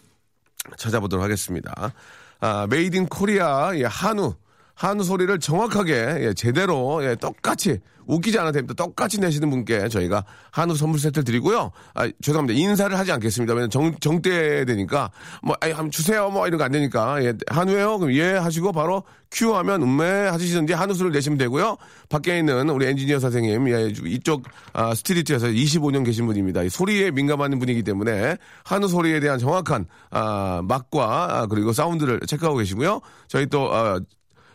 [0.76, 1.92] 찾아보도록 하겠습니다.
[2.40, 4.34] 아, Made in Korea, 예, 한우.
[4.80, 8.72] 한우 소리를 정확하게, 예, 제대로, 예, 똑같이, 웃기지 않아도 됩니다.
[8.82, 11.70] 똑같이 내시는 분께 저희가 한우 선물 세트를 드리고요.
[11.92, 12.58] 아, 죄송합니다.
[12.58, 13.52] 인사를 하지 않겠습니다.
[13.52, 15.10] 왜냐면 정, 정대 되니까,
[15.42, 16.30] 뭐, 아이, 한번 주세요.
[16.30, 17.22] 뭐, 이런 거 안 되니까.
[17.22, 21.76] 예, 한우예요 그럼 예 하시고 바로 큐 하면 음메 하시든지 한우 소리를 내시면 되고요.
[22.08, 26.62] 밖에 있는 우리 엔지니어 선생님, 예, 이쪽, 아, street에서 25년 계신 분입니다.
[26.62, 32.56] 이 소리에 민감한 분이기 때문에 한우 소리에 대한 정확한, 아, 맛과, 아, 그리고 사운드를 체크하고
[32.56, 33.00] 계시고요.
[33.28, 34.00] 저희 또, 아, 아,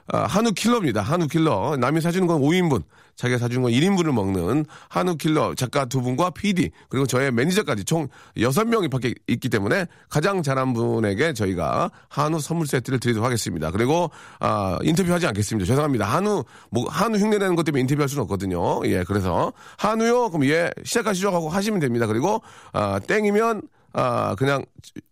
[0.08, 1.02] 한우 킬러입니다.
[1.02, 1.78] 한우 킬러.
[1.78, 2.84] 남이 사주는 건 5인분,
[3.16, 8.08] 자기가 사주는 건 1인분을 먹는 한우 킬러 작가 두 분과 PD, 그리고 저의 매니저까지 총
[8.38, 13.72] 6명이 밖에 있기 때문에 가장 잘한 분에게 저희가 한우 선물 세트를 드리도록 하겠습니다.
[13.72, 15.68] 그리고, 아, 인터뷰하지 않겠습니다.
[15.68, 16.06] 죄송합니다.
[16.06, 18.86] 한우, 뭐, 한우 흉내내는 것 때문에 인터뷰할 수는 없거든요.
[18.86, 20.30] 예, 그래서 한우요?
[20.30, 22.06] 그럼 예, 시작하시죠 하고 하시면 됩니다.
[22.06, 22.42] 그리고,
[22.74, 23.62] 아, 땡이면
[23.98, 24.66] 아, 그냥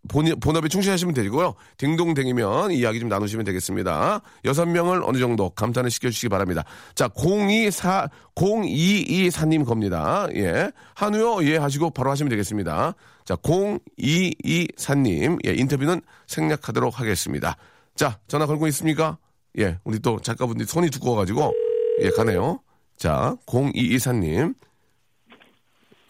[0.09, 1.55] 본, 본업에 충실하시면 되고요.
[1.77, 4.19] 딩동댕이면 이야기 좀 나누시면 되겠습니다.
[4.43, 6.65] 여섯 명을 어느 정도 감탄을 시켜주시기 바랍니다.
[6.93, 10.27] 자, 024, 0224님 겁니다.
[10.35, 10.69] 예.
[10.95, 12.93] 한우요, 예, 하시고 바로 하시면 되겠습니다.
[13.23, 17.55] 자, 0224님, 예, 인터뷰는 생략하도록 하겠습니다.
[17.95, 19.17] 자, 전화 걸고 있습니까?
[19.59, 21.53] 예, 우리 또 작가분들이 손이 두꺼워가지고,
[22.01, 22.59] 예, 가네요.
[22.97, 24.55] 자, 0224님.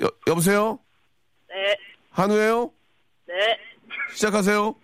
[0.01, 0.79] 여, 여보세요?
[1.49, 1.75] 네,
[2.13, 2.71] 한우예요?
[3.27, 3.57] 네.
[4.13, 4.75] 시작하세요.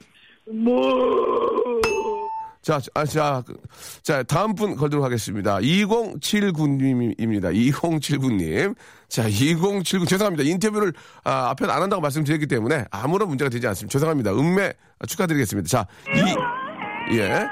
[2.61, 3.55] 자, 아, 자, 그,
[4.01, 5.59] 자, 다음 분 걸도록 하겠습니다.
[5.59, 7.53] 2079님입니다.
[7.55, 8.75] 2079님.
[9.07, 10.43] 자, 2079, 죄송합니다.
[10.43, 10.91] 인터뷰를,
[11.23, 13.91] 아, 앞에 안 한다고 말씀드렸기 때문에 아무런 문제가 되지 않습니다.
[13.91, 14.33] 죄송합니다.
[14.33, 14.73] 음매
[15.07, 15.69] 축하드리겠습니다.
[15.69, 17.47] 자, 이, 예.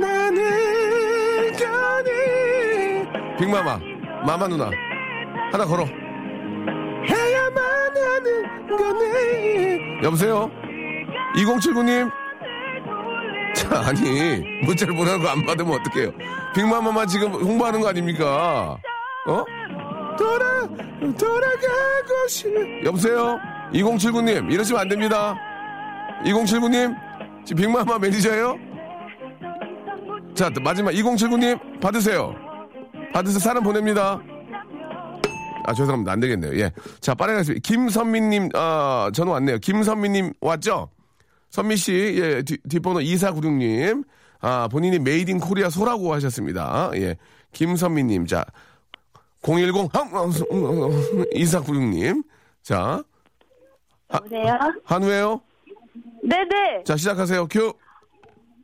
[0.00, 0.70] 나는.
[3.38, 3.78] 빅마마,
[4.26, 4.70] 마마 누나.
[5.50, 5.86] 하나 걸어.
[10.02, 10.50] 여보세요?
[11.36, 12.10] 2079님?
[13.54, 16.12] 자, 아니, 문자를 보내는 거 안 받으면 어떡해요?
[16.54, 18.76] 빅마마만 지금 홍보하는 거 아닙니까?
[19.26, 19.44] 어?
[20.18, 20.66] 돌아,
[21.18, 22.84] 돌아가고 싶네.
[22.84, 23.38] 여보세요?
[23.72, 25.36] 2079님, 이러시면 안 됩니다.
[26.24, 26.94] 2079님?
[27.44, 28.56] 지금 빅마마 매니저예요?
[30.34, 32.34] 자, 마지막 2079님, 받으세요.
[33.12, 33.38] 받으세요.
[33.40, 34.20] 사람 보냅니다.
[35.64, 36.12] 아, 죄송합니다.
[36.12, 36.58] 안 되겠네요.
[36.60, 36.72] 예.
[37.00, 37.60] 자, 빠르게 하겠습니다.
[37.62, 39.58] 김선미님, 아, 전화 왔네요.
[39.58, 40.90] 김선미님 왔죠?
[41.50, 44.04] 선미 씨, 예, 뒷, 뒷번호 2496님.
[44.40, 46.90] 아, 본인이 Made in Korea 소라고 하셨습니다.
[46.94, 47.16] 예.
[47.52, 48.44] 김선미님, 자,
[49.42, 49.90] 010,
[51.34, 52.22] 2496님.
[52.62, 53.02] 자,
[54.12, 54.58] 여보세요?
[54.84, 55.40] 한우예요
[56.22, 56.84] 네네.
[56.84, 57.46] 자, 시작하세요.
[57.48, 57.72] 큐.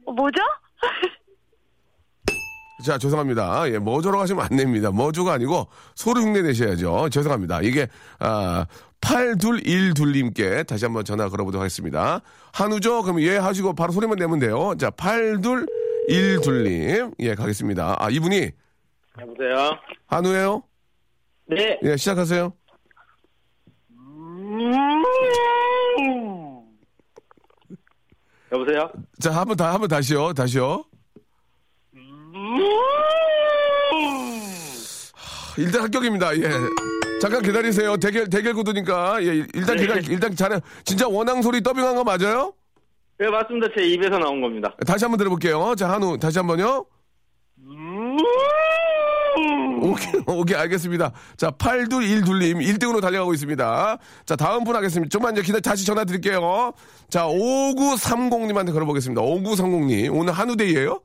[0.04, 0.40] 어, 뭐죠?
[2.86, 3.68] 자, 죄송합니다.
[3.72, 4.92] 예, 머저로 가시면 안 됩니다.
[4.92, 7.08] 머저가 아니고 소리 흉내 내셔야죠.
[7.10, 7.62] 죄송합니다.
[7.62, 7.88] 이게,
[8.20, 8.64] 아,
[9.00, 12.20] 8212님께 다시 한번 전화 걸어보도록 하겠습니다.
[12.52, 13.02] 한우죠?
[13.02, 14.74] 그럼 예 하시고 바로 소리만 내면 돼요.
[14.78, 17.12] 자, 8212님.
[17.18, 17.96] 예, 가겠습니다.
[17.98, 18.50] 아, 이분이
[19.20, 19.70] 여보세요?
[20.06, 20.62] 한우예요
[21.48, 21.80] 네.
[21.82, 22.52] 예, 시작하세요.
[28.52, 28.90] 여보세요?
[29.20, 30.32] 자, 한 번 다, 한 번 다시요.
[30.32, 30.84] 다시요.
[35.14, 36.36] 하, 일단 합격입니다.
[36.36, 36.50] 예.
[37.20, 37.96] 잠깐 기다리세요.
[37.96, 39.22] 대결, 대결 구도니까.
[39.22, 40.60] 예, 일단 기다리, 일단 잘해.
[40.84, 42.52] 진짜 원앙 소리 더빙한 거 맞아요?
[43.18, 43.68] 네, 맞습니다.
[43.76, 44.74] 제 입에서 나온 겁니다.
[44.86, 45.74] 다시 한번 들어볼게요.
[45.76, 46.84] 자, 한우, 다시 한 번요.
[49.80, 51.12] 오케이, 오케이, 알겠습니다.
[51.36, 53.98] 자, 8212님, 1등으로 달려가고 있습니다.
[54.24, 55.08] 자, 다음 분 하겠습니다.
[55.10, 56.72] 좀만 이제 기다려, 다시 전화 드릴게요.
[57.08, 59.22] 자, 5930님한테 걸어보겠습니다.
[59.22, 60.14] 5930님.
[60.14, 61.00] 오늘 한우데이예요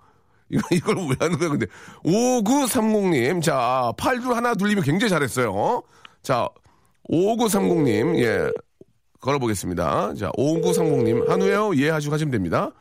[0.51, 1.65] 이거, 이걸 왜 하는 거야, 근데.
[2.03, 3.41] 5930님.
[3.41, 5.81] 자, 82 하나 둘리면 굉장히 잘했어요.
[6.21, 6.47] 자,
[7.09, 8.51] 5930님, 예.
[9.21, 10.13] 걸어보겠습니다.
[10.15, 11.27] 자, 5930님.
[11.27, 11.75] 한우예요?
[11.75, 12.71] 예, 하시고 하시면 됩니다.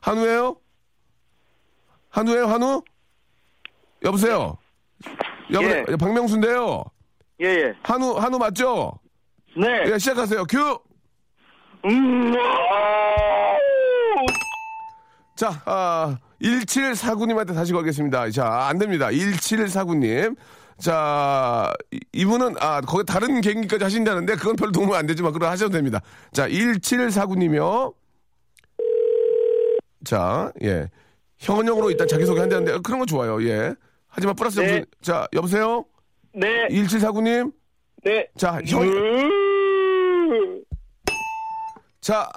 [0.00, 0.56] 한우예요?
[2.10, 2.82] 한우예요, 한우?
[4.04, 4.56] 여보세요?
[5.52, 5.84] 여보세요?
[5.88, 5.96] 예.
[5.96, 6.84] 박명수인데요.
[7.40, 7.74] 예, 예.
[7.82, 8.98] 한우, 한우 맞죠?
[9.56, 9.90] 네.
[9.92, 10.44] 예, 시작하세요.
[10.44, 10.78] 큐!
[11.84, 12.32] 음,
[15.36, 18.30] 자, 아, 1749님한테 다시 걸겠습니다.
[18.30, 19.08] 자, 안 됩니다.
[19.08, 20.36] 1749님.
[20.78, 25.72] 자, 이- 이분은, 아, 거기 다른 개인기까지 하신다는데, 그건 별로 도움 안 되지만, 그럼 하셔도
[25.72, 26.00] 됩니다.
[26.32, 27.92] 자, 1749님이요.
[30.04, 30.88] 자, 예.
[31.38, 33.42] 현역으로 일단 자기소개 한다는데, 어, 그런 거 좋아요.
[33.48, 33.74] 예.
[34.06, 34.68] 하지만 플러스 네.
[34.68, 34.84] 점수.
[35.02, 35.84] 자, 여보세요?
[36.32, 36.68] 네.
[36.68, 37.52] 1749님?
[38.04, 38.28] 네.
[38.36, 40.62] 자, 현, 음,
[42.00, 42.28] 자,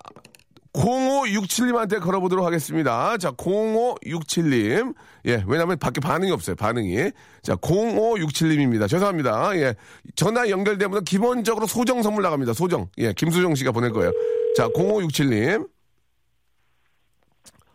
[0.74, 3.18] 0567님한테 걸어보도록 하겠습니다.
[3.18, 4.96] 자, 0567님.
[5.26, 7.12] 예, 왜냐면 밖에 반응이 없어요, 반응이.
[7.42, 8.88] 자, 0567님입니다.
[8.88, 9.56] 죄송합니다.
[9.58, 9.76] 예.
[10.16, 12.88] 전화 연결되면 기본적으로 소정 선물 나갑니다, 소정.
[13.00, 14.12] 예, 김수정 씨가 보낼 거예요.
[14.56, 15.68] 자, 0567님.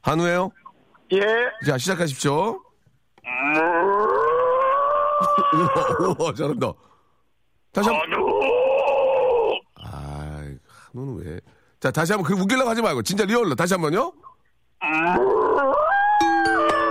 [0.00, 0.50] 한우예요
[1.12, 1.20] 예.
[1.66, 2.62] 자, 시작하십시오.
[5.52, 6.72] 우와, 우와, 잘한다.
[7.72, 8.20] 다시 한 번.
[9.82, 10.42] 아,
[10.92, 11.40] 한우는 왜?
[11.80, 13.54] 자, 다시 한 번, 그 웃기려고 하지 말고, 진짜 리얼로.
[13.54, 14.12] 다시 한 번요.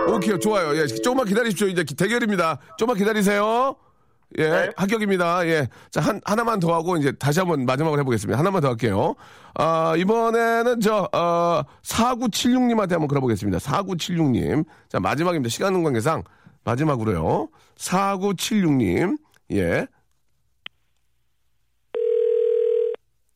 [0.08, 0.76] 오케이, 좋아요.
[0.78, 1.68] 예, 조금만 기다리십시오.
[1.68, 2.60] 이제 기- 대결입니다.
[2.78, 3.76] 조금만 기다리세요.
[4.38, 4.70] 예, 네.
[4.76, 5.48] 합격입니다.
[5.48, 5.68] 예.
[5.92, 8.38] 자, 한, 하나만 더 하고 이제 다시 한번 마지막으로 해보겠습니다.
[8.38, 9.16] 하나만 더 할게요.
[9.56, 13.60] 아, 이번에는 저, 어, 4976님한테 한번 걸어보겠습니다.
[13.60, 14.66] 4976님.
[14.90, 15.50] 자, 마지막입니다.
[15.50, 16.24] 시간 관계상
[16.64, 17.50] 마지막으로요.
[17.78, 19.18] 4976님.
[19.54, 19.88] 예.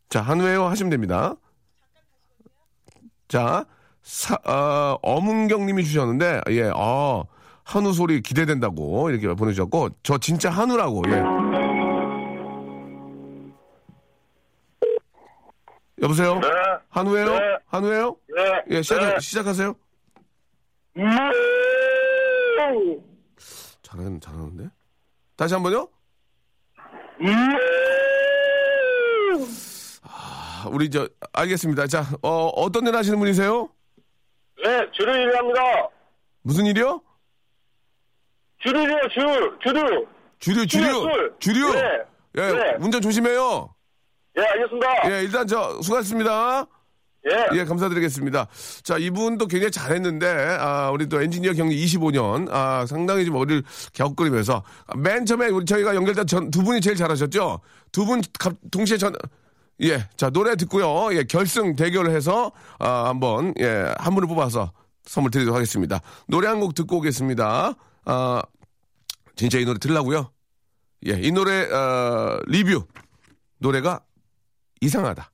[0.10, 1.36] 자, 한우에요 하시면 됩니다.
[3.28, 3.64] 자,
[4.02, 7.24] 사, 어, 어문경 님이 주셨는데, 예, 어,
[7.64, 11.24] 한우 소리 기대된다고 이렇게 보내주셨고, 저 진짜 한우라고, 예.
[16.02, 16.40] 여보세요?
[16.40, 16.48] 네.
[16.90, 17.26] 한우예요?
[17.30, 17.40] 네.
[17.68, 18.16] 한우예요?
[18.36, 18.64] 네.
[18.72, 19.20] 예, 시작, 네.
[19.20, 19.76] 시작하세요.
[20.98, 21.04] 음.
[23.84, 24.70] 잘하는, 잘하는데?
[25.36, 25.88] 다시 한 번요?
[27.22, 27.30] 음.
[30.60, 31.88] 아, 우리 저, 알겠습니다.
[31.88, 33.70] 자, 어, 어떤 일 하시는 분이세요?
[34.64, 35.62] 네, 줄을 일합니다.
[36.42, 37.02] 무슨 일이요?
[38.62, 38.74] 줄,
[39.14, 39.58] 줄을.
[40.40, 41.34] 주류, 주류, 줄.
[41.40, 41.74] 주류.
[41.74, 41.82] 네.
[42.38, 42.76] 예, 네.
[42.80, 43.74] 운전 조심해요.
[44.38, 45.12] 예, 알겠습니다.
[45.12, 46.66] 예, 일단 저, 수고하셨습니다.
[47.30, 47.58] 예.
[47.60, 48.48] 예, 감사드리겠습니다.
[48.84, 53.62] 자, 이분도 굉장히 잘했는데, 아, 우리 또 엔지니어 경력 25년, 아, 상당히 좀 어릴
[53.94, 54.64] 격거리면서,
[54.98, 57.60] 맨 처음에 우리 저희가 연결된 전, 두 분이 제일 잘하셨죠?
[57.92, 58.22] 두 분
[58.72, 59.14] 동시에 전,
[59.82, 61.16] 예, 자, 노래 듣고요.
[61.16, 64.72] 예, 결승 대결을 해서, 아, 한번, 예, 한 분을 뽑아서
[65.06, 66.02] 선물 드리도록 하겠습니다.
[66.28, 67.74] 노래 한 곡 듣고 오겠습니다.
[68.06, 68.42] 아,
[69.36, 70.32] 진짜 이 노래 들라고요?
[71.08, 72.86] 예, 이 노래, 어, 리뷰.
[73.60, 74.02] 노래가
[74.82, 75.32] 이상하다.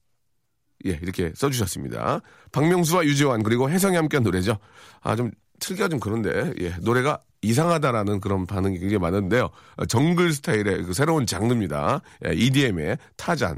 [0.87, 2.21] 예, 이렇게 써주셨습니다.
[2.51, 4.57] 박명수와 유재환 그리고 혜성이 함께한 노래죠.
[5.01, 9.49] 아, 좀 틀기가 좀 그런데 예, 노래가 이상하다라는 그런 반응이 굉장히 많은데요.
[9.77, 12.01] 어, 정글 스타일의 그 새로운 장르입니다.
[12.27, 13.57] 예, EDM의 타잔.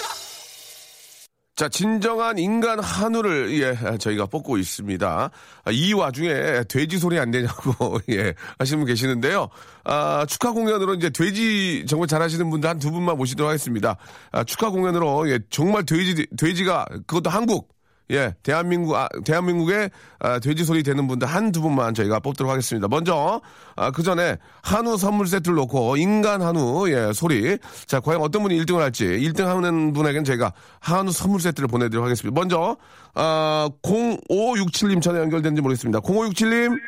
[1.69, 5.29] 진정한 인간 한우를, 예, 저희가 뽑고 있습니다.
[5.63, 9.47] 아, 이 와중에 돼지 소리 안 되냐고, 예, 하시는 분 계시는데요.
[9.83, 13.95] 아, 축하 공연으로 이제 돼지 정말 잘하시는 분들 한 두 분만 모시도록 하겠습니다.
[14.31, 17.69] 아, 축하 공연으로, 예, 정말 돼지, 돼지가, 그것도 한국,
[18.11, 22.87] 예, 대한민국, 아, 대한민국의 아, 돼지 소리 되는 분들 한 두 분만 저희가 뽑도록 하겠습니다.
[22.87, 23.41] 먼저,
[23.75, 27.57] 아, 그 전에 한우 선물 세트를 놓고 인간 한우, 예, 소리.
[27.87, 32.39] 자, 과연 어떤 분이 1등을 할지, 1등 하는 분에게는 저희가 한우 선물 세트를 보내드리도록 하겠습니다.
[32.39, 32.77] 먼저,
[33.15, 35.99] 아, 0567님 전에 연결된지 모르겠습니다.
[35.99, 36.79] 0567님,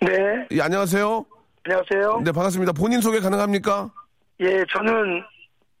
[0.00, 0.46] 네.
[0.50, 1.24] 예, 안녕하세요.
[1.64, 2.22] 안녕하세요.
[2.24, 2.72] 네, 반갑습니다.
[2.72, 3.88] 본인 소개 가능합니까?
[4.40, 5.22] 예, 저는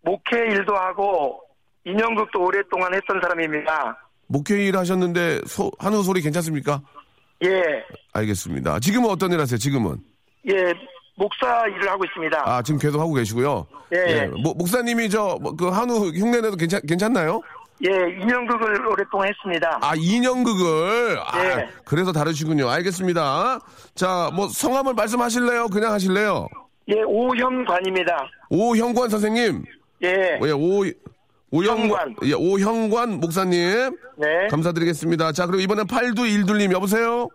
[0.02, 1.40] 목회 일도 하고
[1.84, 3.98] 인형극도 오랫동안 했던 사람입니다.
[4.32, 6.80] 목회 일 하셨는데, 소- 한우 소리 괜찮습니까?
[7.44, 7.62] 예,
[8.14, 8.80] 알겠습니다.
[8.80, 9.96] 지금은 어떤 일 하세요, 지금은?
[10.48, 10.72] 예,
[11.16, 12.42] 목사 일을 하고 있습니다.
[12.44, 13.66] 아, 지금 계속 하고 계시고요.
[13.92, 14.26] 예.
[14.42, 17.42] 모- 목사님이 저, 뭐, 그 한우 흉내내도 괜찮, 괜찮나요?
[17.84, 19.78] 예, 인형극을 오랫동안 했습니다.
[19.82, 21.18] 아, 인형극을.
[21.20, 21.68] 아, 예.
[21.84, 22.70] 그래서 다르시군요.
[22.70, 23.58] 알겠습니다.
[23.94, 25.66] 자, 뭐, 성함을 말씀하실래요?
[25.68, 26.46] 그냥 하실래요?
[26.88, 28.30] 예, 오현관입니다.
[28.50, 29.64] 오형관 선생님.
[30.04, 30.84] 예, 어, 예, 오,
[31.52, 31.90] 오형관.
[31.90, 32.16] 형관.
[32.24, 33.96] 예, 오형관 목사님.
[34.16, 34.48] 네.
[34.50, 35.32] 감사드리겠습니다.
[35.32, 37.28] 자, 그리고 이번엔 팔두 일둘님 여보세요?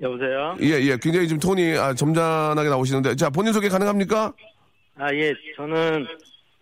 [0.00, 0.56] 여보세요?
[0.60, 0.98] 예, 예.
[1.00, 3.16] 굉장히 좀 톤이 아, 점잖하게 나오시는데.
[3.16, 4.32] 자, 본인 소개 가능합니까?
[4.98, 6.06] 아, 예, 저는,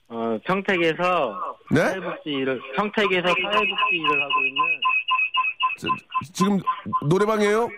[0.08, 1.80] 어, 평택에서 네?
[1.80, 4.62] 사회복지 일을, 평택에서 사회복지 일을 하고 있는,
[5.78, 5.88] 자,
[6.32, 6.60] 지금
[7.08, 7.68] 노래방이에요?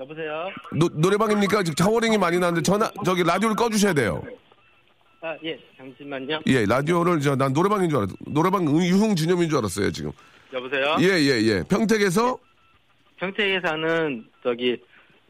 [0.00, 0.48] 여보세요?
[0.72, 1.62] 노, 노래방입니까?
[1.62, 4.22] 지금 하울링이 많이 나는데 전화 저기 라디오를 꺼주셔야 돼요.
[5.20, 6.40] 아, 예, 잠시만요.
[6.46, 8.08] 예, 라디오를 저 난 노래방인 줄 알았.
[8.26, 10.12] 노래방 음, 유흥 주념인 줄 알았어요 지금.
[10.52, 10.96] 여보세요?
[11.00, 11.62] 예, 예, 예.
[11.68, 12.38] 평택에서
[13.16, 14.76] 평택에 사는, 저기,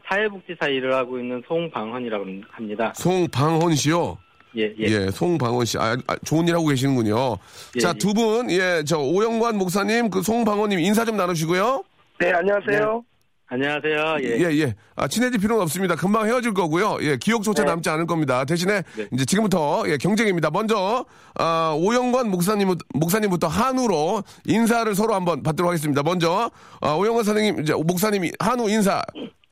[0.07, 2.93] 사회복지사 일을 하고 있는 송방헌이라고 합니다.
[2.95, 4.17] 송방헌 씨요.
[4.57, 4.83] 예, 예.
[4.85, 5.77] 예, 송방헌 씨.
[5.79, 7.37] 아, 아, 좋은 일 하고 계시는군요.
[7.75, 7.97] 예, 자, 예.
[7.97, 11.83] 두 분, 예, 저 오영관 목사님, 그 송방헌님 인사 좀 나누시고요.
[12.19, 13.03] 네, 안녕하세요.
[13.51, 14.17] 안녕하세요.
[14.21, 14.45] 예.
[14.45, 14.75] 예, 예.
[14.95, 15.95] 아, 친해질 필요는 없습니다.
[15.95, 16.99] 금방 헤어질 거고요.
[17.01, 17.69] 예, 기억조차 네.
[17.69, 18.45] 남지 않을 겁니다.
[18.45, 19.07] 대신에 네.
[19.11, 20.51] 이제 지금부터 예, 경쟁입니다.
[20.51, 26.03] 먼저 아, 오영관 목사님 목사님부터 한우로 인사를 서로 한번 받도록 하겠습니다.
[26.03, 29.01] 먼저 아, 오영관 선생님 이제 목사님이 한우 인사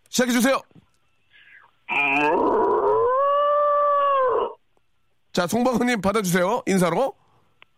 [0.09, 0.61] 시작해 주세요.
[5.33, 6.61] 자, 송방훈님 받아주세요.
[6.67, 7.15] 인사로.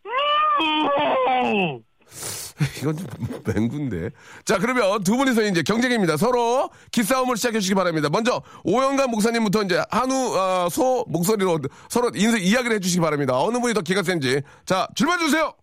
[2.81, 3.07] 이건 좀
[3.45, 4.09] 맹군데.
[4.43, 6.17] 자, 그러면 두 분이서 이제 경쟁입니다.
[6.17, 8.09] 서로 기싸움을 시작해 주시기 바랍니다.
[8.11, 13.39] 먼저 오영관 목사님부터 이제 한우 어, 소 목소리로 서로 인사 이야기를 해 주시기 바랍니다.
[13.41, 14.41] 어느 분이 더 기가 센지.
[14.65, 15.53] 자, 출발 주세요.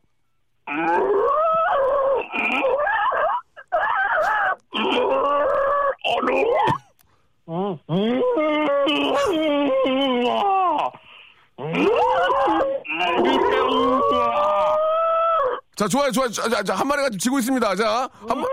[15.77, 16.31] 자, 좋아요, 좋아요.
[16.31, 17.77] 자, 자, 자, 한 마리가 지금 지고 있습니다.
[17.77, 18.47] 자, 한 마...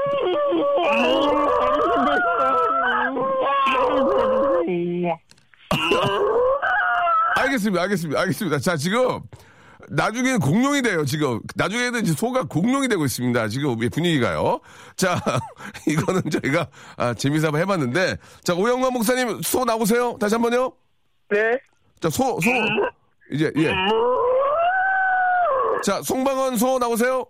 [7.37, 8.59] 알겠습니다, 알겠습니다, 알겠습니다.
[8.59, 9.21] 자, 지금
[9.87, 11.05] 나중에는 공룡이 돼요.
[11.05, 13.47] 지금 나중에는 이제 소가 공룡이 되고 있습니다.
[13.47, 14.59] 지금 분위기가요.
[14.97, 15.15] 자,
[15.87, 20.17] 이거는 저희가 아, 재미삼아 해봤는데, 자 오영만 목사님 소 나오세요.
[20.19, 20.73] 다시 한 번요.
[21.29, 21.39] 네.
[22.01, 22.49] 자, 소, 소
[23.31, 23.71] 이제 예.
[25.83, 27.25] 자, 송방원 소 나오세요.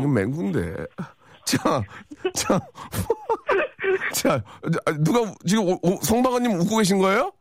[0.00, 0.86] 이건 맹군데.
[1.44, 1.82] 자,
[2.34, 2.60] 자,
[4.14, 4.42] 자,
[4.86, 7.32] 아, 누가 지금 오- 오- 송방원님 웃고 계신 거예요?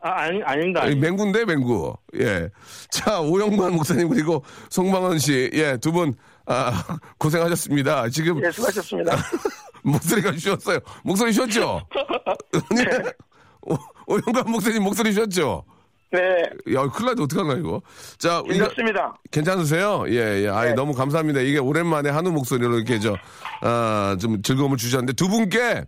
[0.00, 0.82] 아, 아니, 아닙니다.
[0.82, 1.96] 아니, 맹구인데 맹구.
[2.18, 2.50] 예.
[2.90, 6.14] 자 오영관 목사님 그리고 송방원 씨, 예, 두 분
[6.46, 8.08] 아, 고생하셨습니다.
[8.10, 9.16] 지금 예, 수고하셨습니다.
[9.84, 10.78] 목소리가 쉬었어요.
[11.04, 11.80] 목소리 쉬었죠?
[12.70, 12.84] 아니,
[13.62, 15.64] 오, 오영관 목사님 목소리 쉬었죠?
[16.14, 16.74] 네.
[16.74, 17.82] 야, 큰일 나지 어떡하나, 이거.
[18.18, 19.14] 자, 괜찮습니다.
[19.32, 20.04] 괜찮으세요?
[20.08, 20.48] 예, 예.
[20.48, 20.74] 아이, 네.
[20.74, 21.40] 너무 감사합니다.
[21.40, 23.16] 이게 오랜만에 한우 목소리로 이렇게 저,
[23.62, 25.84] 아, 좀 즐거움을 주셨는데 두 분께,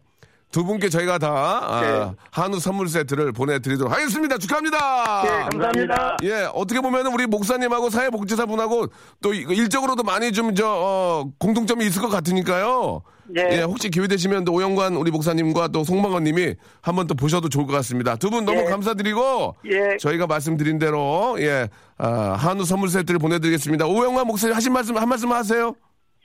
[0.56, 2.16] 두 분께 저희가 다, 아, 네.
[2.30, 4.38] 한우 선물 세트를 보내드리도록 하겠습니다.
[4.38, 4.78] 축하합니다.
[5.26, 6.16] 예, 감사합니다.
[6.22, 8.86] 예, 어떻게 보면 우리 목사님하고 사회복지사분하고
[9.20, 13.02] 또 일적으로도 많이 좀 저, 어, 공통점이 있을 것 같으니까요.
[13.36, 13.58] 예.
[13.58, 17.66] 예, 혹시 기회 되시면 또 오영관 우리 목사님과 또 송방원 님이 한번 또 보셔도 좋을
[17.66, 18.16] 것 같습니다.
[18.16, 18.64] 두 분 너무 예.
[18.64, 19.98] 감사드리고 예.
[19.98, 23.84] 저희가 말씀드린 대로 예, 아, 한우 선물 세트를 보내드리겠습니다.
[23.84, 25.74] 오영관 목사님 하신 말씀 한 말씀 하세요.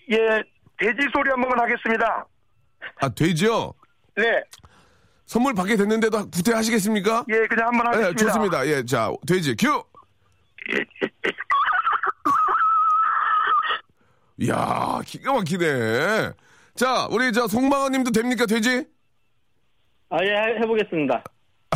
[0.09, 0.15] 예,
[0.79, 2.25] 돼지 소리 한 번만 하겠습니다.
[3.01, 3.73] 아, 되죠?
[4.15, 4.43] 네.
[5.25, 7.25] 선물 받게 됐는데도 구태하시겠습니까?
[7.29, 8.25] 예, 그냥 한번 예, 하겠습니다.
[8.25, 8.67] 좋습니다.
[8.67, 9.81] 예, 자, 돼지 큐.
[14.37, 16.31] 이야, 기가 막히네.
[16.75, 18.85] 자, 우리 저 송방원 님도 됩니까, 돼지?
[20.09, 21.23] 아, 예, 해- 해보겠습니다.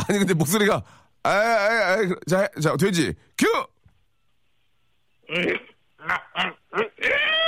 [0.08, 0.82] 아니, 근데 목소리가,
[1.22, 1.96] 아, 아, 아,
[2.28, 3.46] 자, 자, 돼지 큐!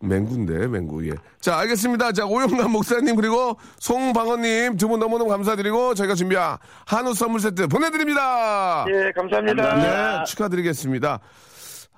[0.00, 1.14] 맹구인데, 맹구, 예.
[1.40, 2.12] 자, 알겠습니다.
[2.12, 8.84] 자, 오영남 목사님, 그리고 송방원님 두 분 너무너무 감사드리고 저희가 준비한 한우 선물 세트 보내드립니다.
[8.88, 9.74] 예, 감사합니다.
[10.18, 11.20] 네, 축하드리겠습니다.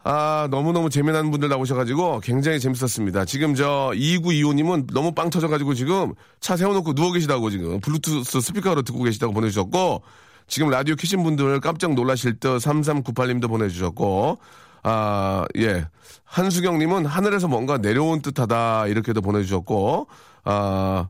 [0.03, 3.27] 아, 너무너무 재미난 분들 나오셔가지고 굉장히 재밌었습니다.
[3.27, 9.03] 지금 저 2925님은 너무 빵 터져가지고 지금 차 세워놓고 누워 계시다고 지금 블루투스 스피커로 듣고
[9.03, 10.03] 계시다고 보내주셨고
[10.47, 14.39] 지금 라디오 키신 분들 깜짝 놀라실 듯 3398님도 보내주셨고
[14.83, 15.87] 아, 예.
[16.25, 20.07] 한수경님은 하늘에서 뭔가 내려온 듯하다 이렇게도 보내주셨고
[20.45, 21.09] 아,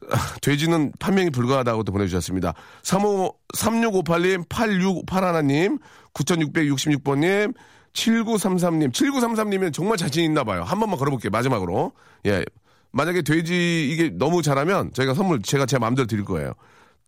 [0.42, 2.54] 돼지는 판명이 불가하다고 또 보내주셨습니다.
[2.82, 5.80] 35, 3658님, 8681님,
[6.14, 7.54] 9666번님,
[7.92, 10.62] 7933님, 7933님은 정말 자신 있나 봐요.
[10.62, 11.30] 한 번만 걸어볼게요.
[11.30, 11.92] 마지막으로.
[12.26, 12.44] 예.
[12.92, 16.52] 만약에 돼지 이게 너무 잘하면 저희가 선물 제가 제 마음대로 드릴 거예요.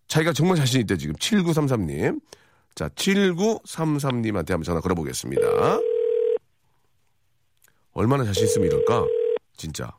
[0.09, 1.15] 자기가 정말 자신 있대 지금.
[1.17, 2.21] 7933님.
[2.75, 5.43] 자, 7933님한테 한번 전화 걸어보겠습니다.
[7.95, 9.07] 얼마나 자신 있으면 이럴까?
[9.57, 9.91] 진짜.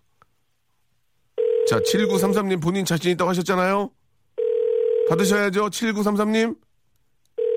[1.67, 3.89] 자, 7933님 본인 자신 있다고 하셨잖아요?
[5.09, 6.55] 받으셔야죠, 7933님.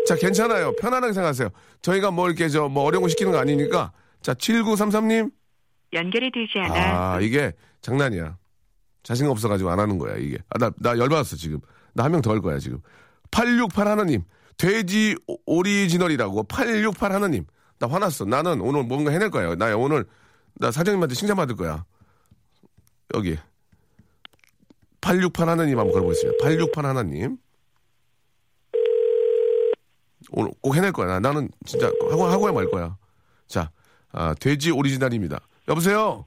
[0.07, 0.75] 자, 괜찮아요.
[0.77, 1.51] 편안하게 생각하세요.
[1.83, 3.93] 저희가 뭐 이렇게 저 뭐 어려운 거 시키는 거 아니니까.
[4.23, 5.31] 자, 7933님.
[5.93, 8.37] 연결이 되지 않아 아, 이게 장난이야.
[9.03, 10.39] 자신감 없어가지고 안 하는 거야, 이게.
[10.51, 11.61] 아, 나, 나 열받았어, 지금.
[11.95, 12.81] 나 한 명 더 할 거야, 지금.
[13.31, 14.23] 868 하나님.
[14.57, 16.45] 돼지 오- 오리지널이라고.
[16.45, 17.45] 868 하나님.
[17.79, 18.25] 나 화났어.
[18.25, 19.55] 나는 오늘 뭔가 해낼 거야.
[19.55, 20.05] 나 오늘,
[20.55, 21.85] 나 사장님한테 칭찬받을 거야.
[23.15, 23.39] 여기.
[25.01, 26.45] 868 하나님 한번 걸어보겠습니다.
[26.45, 27.39] 868 하나님.
[30.31, 31.07] 오늘 꼭 해낼 거야.
[31.07, 32.97] 나, 나는 진짜 하고, 하고야 말 거야.
[33.47, 33.71] 자,
[34.13, 35.41] 아, 돼지 오리지널입니다.
[35.69, 36.27] 여보세요?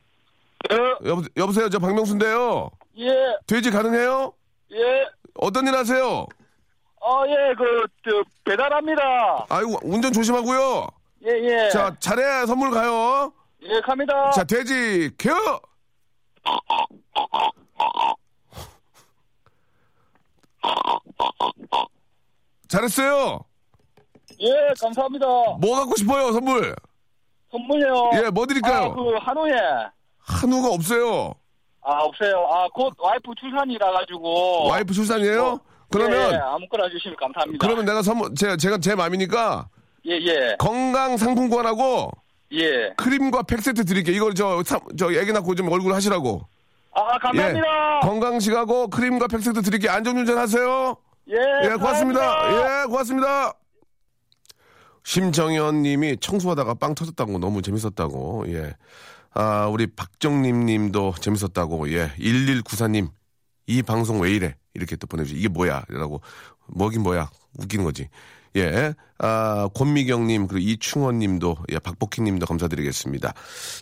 [1.05, 1.69] 여보, 여보세요?
[1.69, 2.69] 저 박명수인데요.
[2.99, 3.09] 예,
[3.47, 4.33] 돼지 가능해요?
[4.71, 5.07] 예.
[5.35, 6.25] 어떤 일 하세요?
[7.03, 9.45] 어, 예, 그, 저, 배달합니다.
[9.49, 10.87] 아이고, 운전 조심하고요.
[11.25, 11.29] 예,
[11.65, 11.69] 예.
[11.69, 12.45] 자, 잘해.
[12.45, 13.33] 선물 가요.
[13.63, 14.31] 예, 갑니다.
[14.31, 15.31] 자, 돼지 켜!
[22.67, 23.39] 잘했어요.
[24.39, 24.49] 예,
[24.79, 25.25] 감사합니다.
[25.59, 26.75] 뭐 갖고 싶어요, 선물?
[27.51, 28.11] 선물요.
[28.15, 28.91] 예, 뭐 드릴까요?
[28.91, 29.51] 아, 그, 한우에.
[30.19, 31.33] 한우가 없어요.
[31.81, 32.47] 아, 없어요.
[32.49, 34.67] 아, 곧 와이프 출산이라 가지고.
[34.69, 35.45] 와이프 출산이에요?
[35.45, 35.57] 예, 예,
[35.89, 37.65] 그러면, 아무거나 주시면 감사합니다.
[37.65, 39.67] 그러면 내가 선물, 제가, 제가 제 마음이니까,
[40.07, 40.55] 예, 예.
[40.57, 42.11] 건강 상품권하고
[42.53, 42.93] 예.
[42.97, 44.15] 크림과 팩 세트 드릴게요.
[44.15, 46.41] 이걸 저, 참- 저 애기 낳고 좀 얼굴 하시라고.
[46.93, 47.67] 아, 감사합니다.
[48.03, 48.07] 예.
[48.07, 49.91] 건강식하고 크림과 팩 세트 드릴게요.
[49.91, 50.97] 안전운전 하세요.
[51.29, 51.35] 예.
[51.63, 52.19] 예, 고맙습니다.
[52.19, 52.81] 감사합니다.
[52.81, 53.53] 예, 고맙습니다.
[55.03, 58.45] 심정현 님이 청소하다가 빵 터졌다고 너무 재밌었다고.
[58.53, 58.75] 예.
[59.33, 61.91] 아, 우리 박정림 님도 재밌었다고.
[61.93, 62.11] 예.
[62.19, 63.09] 1194님.
[63.67, 64.55] 이 방송 왜 이래?
[64.73, 65.83] 이렇게 또 보내주시 이게 뭐야?
[65.89, 66.21] 라고.
[66.67, 67.29] 뭐긴 뭐야.
[67.59, 68.09] 웃기는 거지.
[68.57, 68.93] 예.
[69.23, 73.33] 아, 권미경 님, 그리고 이충원 님도, 예, 박복희 님도 감사드리겠습니다.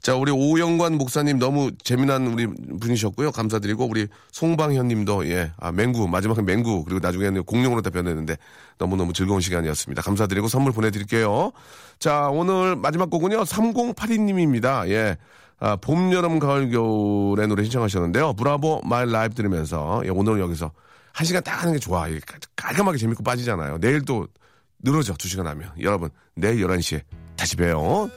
[0.02, 3.32] 자, 우리 오영관 목사님 너무 재미난 우리 분이셨고요.
[3.32, 8.36] 감사드리고, 우리 송방현 님도, 예, 아, 맹구, 마지막에 맹구, 그리고 나중에는 공룡으로 다 변했는데
[8.78, 10.02] 너무너무 즐거운 시간이었습니다.
[10.02, 11.52] 감사드리고 선물 보내드릴게요.
[12.00, 14.90] 자, 오늘 마지막 곡은요, 3082 님입니다.
[14.90, 15.18] 예.
[15.62, 18.34] 아, 봄, 여름, 가을, 겨울의 노래 신청하셨는데요.
[18.34, 20.72] Bravo My Life 들으면서, 예, 오늘 여기서
[21.14, 22.02] 한 시간 딱 하는 게 좋아.
[22.02, 22.20] 깔-
[22.56, 23.80] 깔끔하게 재밌고 빠지잖아요.
[23.80, 24.28] 내일 또
[24.80, 25.72] 늘어져, 두 시간 하면.
[25.80, 27.04] 여러분, 내일 11시에
[27.36, 28.10] 다시 봬요.